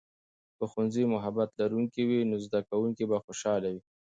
[0.57, 3.81] که ښوونځی محبت لرونکی وي، نو زده کوونکي به خوشاله وي.